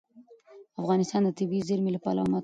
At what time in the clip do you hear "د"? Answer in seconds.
1.23-1.29